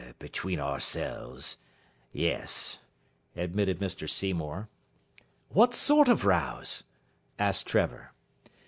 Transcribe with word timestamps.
"Between 0.17 0.59
ourselves, 0.59 1.57
yes," 2.11 2.79
admitted 3.35 3.77
Mr 3.77 4.09
Seymour. 4.09 4.67
"What 5.49 5.75
sort 5.75 6.07
of 6.07 6.25
rows?" 6.25 6.81
asked 7.37 7.67
Trevor. 7.67 8.11